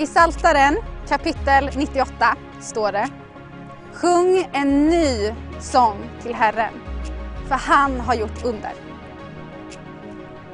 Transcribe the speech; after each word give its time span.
I 0.00 0.06
Saltaren 0.06 0.76
kapitel 1.08 1.70
98 1.76 2.36
står 2.60 2.92
det 2.92 3.08
Sjung 3.92 4.48
en 4.52 4.88
ny 4.88 5.34
sång 5.58 6.10
till 6.22 6.34
Herren, 6.34 6.72
för 7.48 7.54
han 7.54 8.00
har 8.00 8.14
gjort 8.14 8.44
under. 8.44 8.72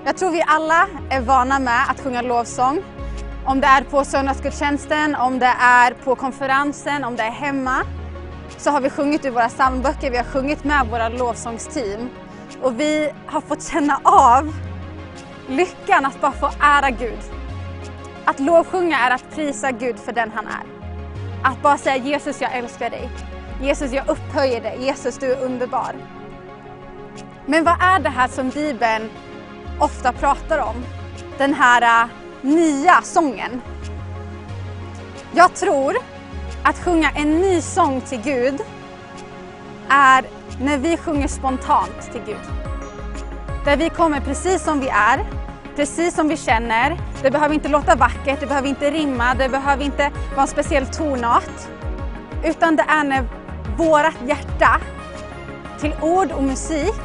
Jag 0.04 0.16
tror 0.16 0.30
vi 0.30 0.42
alla 0.46 0.88
är 1.10 1.20
vana 1.20 1.58
med 1.58 1.90
att 1.90 2.00
sjunga 2.00 2.22
lovsång. 2.22 2.82
Om 3.44 3.60
det 3.60 3.66
är 3.66 3.82
på 3.82 4.04
söndagsgudstjänsten, 4.04 5.14
om 5.14 5.38
det 5.38 5.54
är 5.60 5.94
på 5.94 6.14
konferensen, 6.14 7.04
om 7.04 7.16
det 7.16 7.22
är 7.22 7.30
hemma. 7.30 7.82
Så 8.56 8.70
har 8.70 8.80
vi 8.80 8.90
sjungit 8.90 9.24
ur 9.24 9.30
våra 9.30 9.48
psalmböcker, 9.48 10.10
vi 10.10 10.16
har 10.16 10.24
sjungit 10.24 10.64
med 10.64 10.86
våra 10.86 11.08
lovsångsteam. 11.08 12.08
Och 12.62 12.80
vi 12.80 13.10
har 13.26 13.40
fått 13.40 13.62
känna 13.62 14.00
av 14.04 14.54
lyckan 15.48 16.06
att 16.06 16.20
bara 16.20 16.32
få 16.32 16.50
ära 16.60 16.90
Gud. 16.90 17.18
Att 18.28 18.40
lovsjunga 18.40 18.98
är 18.98 19.10
att 19.10 19.30
prisa 19.34 19.70
Gud 19.70 19.98
för 19.98 20.12
den 20.12 20.32
han 20.34 20.46
är. 20.46 20.66
Att 21.42 21.62
bara 21.62 21.78
säga 21.78 21.96
Jesus 21.96 22.40
jag 22.40 22.52
älskar 22.52 22.90
dig. 22.90 23.10
Jesus 23.62 23.92
jag 23.92 24.08
upphöjer 24.08 24.60
dig. 24.60 24.78
Jesus 24.80 25.18
du 25.18 25.32
är 25.32 25.44
underbar. 25.44 25.94
Men 27.46 27.64
vad 27.64 27.82
är 27.82 27.98
det 27.98 28.08
här 28.08 28.28
som 28.28 28.48
Bibeln 28.48 29.10
ofta 29.80 30.12
pratar 30.12 30.58
om? 30.58 30.74
Den 31.38 31.54
här 31.54 32.04
uh, 32.04 32.10
nya 32.40 33.02
sången. 33.02 33.62
Jag 35.34 35.54
tror 35.54 35.96
att 36.62 36.78
sjunga 36.78 37.10
en 37.10 37.40
ny 37.40 37.60
sång 37.60 38.00
till 38.00 38.20
Gud 38.20 38.60
är 39.88 40.24
när 40.60 40.78
vi 40.78 40.96
sjunger 40.96 41.28
spontant 41.28 42.12
till 42.12 42.22
Gud. 42.26 42.46
Där 43.64 43.76
vi 43.76 43.90
kommer 43.90 44.20
precis 44.20 44.64
som 44.64 44.80
vi 44.80 44.88
är, 44.88 45.26
precis 45.76 46.14
som 46.14 46.28
vi 46.28 46.36
känner. 46.36 46.96
Det 47.22 47.30
behöver 47.30 47.54
inte 47.54 47.68
låta 47.68 47.94
vackert, 47.94 48.40
det 48.40 48.46
behöver 48.46 48.68
inte 48.68 48.90
rimma, 48.90 49.34
det 49.34 49.48
behöver 49.48 49.84
inte 49.84 50.10
vara 50.30 50.42
en 50.42 50.48
speciell 50.48 50.86
tonart. 50.86 51.68
Utan 52.44 52.76
det 52.76 52.84
är 52.88 53.04
när 53.04 53.24
vårat 53.76 54.14
hjärta 54.26 54.80
till 55.80 55.94
ord 56.00 56.32
och 56.32 56.42
musik 56.42 57.02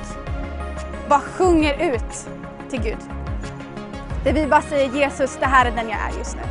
bara 1.10 1.20
sjunger 1.20 1.94
ut 1.94 2.28
till 2.70 2.82
Gud. 2.82 2.98
Där 4.24 4.34
vi 4.34 4.48
bara 4.48 4.62
säger 4.62 4.90
Jesus, 4.90 5.38
det 5.40 5.46
här 5.46 5.66
är 5.66 5.72
den 5.72 5.90
jag 5.90 6.00
är 6.00 6.18
just 6.18 6.36
nu. 6.36 6.42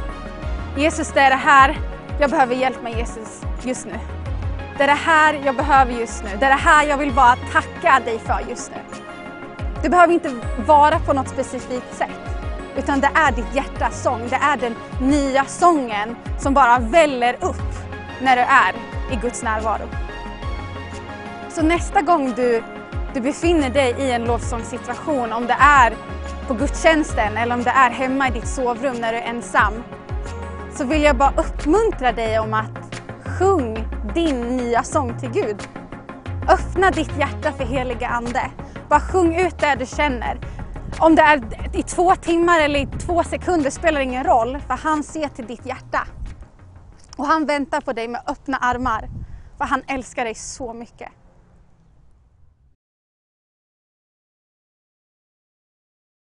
Jesus, 0.82 1.12
det 1.12 1.20
är 1.20 1.30
det 1.30 1.36
här 1.36 1.78
jag 2.20 2.30
behöver 2.30 2.54
hjälp 2.54 2.82
med 2.82 2.98
Jesus 2.98 3.42
just 3.62 3.86
nu. 3.86 3.98
Det 4.78 4.82
är 4.82 4.88
det 4.88 4.92
här 4.92 5.40
jag 5.44 5.56
behöver 5.56 5.92
just 5.92 6.24
nu. 6.24 6.30
Det 6.40 6.46
är 6.46 6.50
det 6.50 6.62
här 6.62 6.86
jag 6.86 6.96
vill 6.96 7.12
bara 7.12 7.36
tacka 7.52 8.00
dig 8.04 8.18
för 8.18 8.40
just 8.48 8.70
nu. 8.70 8.99
Du 9.82 9.88
behöver 9.88 10.14
inte 10.14 10.34
vara 10.66 10.98
på 10.98 11.12
något 11.12 11.28
specifikt 11.28 11.94
sätt. 11.94 12.20
Utan 12.76 13.00
det 13.00 13.10
är 13.14 13.32
ditt 13.32 13.54
hjärtas 13.54 14.02
sång. 14.02 14.28
Det 14.28 14.36
är 14.36 14.56
den 14.56 14.74
nya 15.00 15.44
sången 15.44 16.16
som 16.38 16.54
bara 16.54 16.78
väller 16.78 17.34
upp 17.40 17.70
när 18.22 18.36
du 18.36 18.42
är 18.42 18.74
i 19.12 19.16
Guds 19.16 19.42
närvaro. 19.42 19.88
Så 21.48 21.62
nästa 21.62 22.02
gång 22.02 22.32
du, 22.36 22.62
du 23.14 23.20
befinner 23.20 23.70
dig 23.70 23.94
i 23.98 24.12
en 24.12 24.24
lovsångssituation, 24.24 25.32
om 25.32 25.46
det 25.46 25.56
är 25.60 25.92
på 26.48 26.54
gudstjänsten 26.54 27.36
eller 27.36 27.54
om 27.54 27.62
det 27.62 27.70
är 27.70 27.90
hemma 27.90 28.28
i 28.28 28.30
ditt 28.30 28.48
sovrum 28.48 28.96
när 29.00 29.12
du 29.12 29.18
är 29.18 29.22
ensam, 29.22 29.82
så 30.74 30.84
vill 30.84 31.02
jag 31.02 31.16
bara 31.16 31.32
uppmuntra 31.36 32.12
dig 32.12 32.38
om 32.38 32.54
att 32.54 33.02
sjung 33.24 33.88
din 34.14 34.56
nya 34.56 34.82
sång 34.82 35.18
till 35.18 35.30
Gud. 35.30 35.68
Öppna 36.48 36.90
ditt 36.90 37.18
hjärta 37.18 37.52
för 37.52 37.64
heliga 37.64 38.08
Ande. 38.08 38.50
Bara 38.90 39.00
sjung 39.00 39.40
ut 39.40 39.58
det 39.58 39.74
du 39.78 39.86
känner. 39.86 40.40
Om 40.98 41.14
det 41.14 41.22
är 41.22 41.40
i 41.76 41.82
två 41.82 42.14
timmar 42.16 42.60
eller 42.60 42.80
i 42.80 42.86
två 42.86 43.24
sekunder 43.24 43.70
spelar 43.70 44.00
ingen 44.00 44.24
roll, 44.24 44.58
för 44.66 44.74
han 44.74 45.02
ser 45.02 45.28
till 45.28 45.46
ditt 45.46 45.66
hjärta. 45.66 46.06
Och 47.16 47.26
han 47.26 47.46
väntar 47.46 47.80
på 47.80 47.92
dig 47.92 48.08
med 48.08 48.22
öppna 48.26 48.56
armar, 48.56 49.08
för 49.58 49.64
han 49.64 49.82
älskar 49.86 50.24
dig 50.24 50.34
så 50.34 50.72
mycket. 50.72 51.08